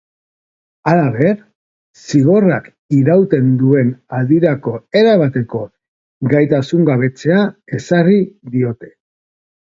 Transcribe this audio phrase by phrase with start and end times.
[0.91, 1.33] Halaber,
[2.03, 2.69] zigorrak
[2.99, 5.61] irauten duen aldirako erabateko
[6.31, 7.43] gaitasungabetzea
[7.81, 8.17] ezarri
[8.57, 8.91] diote.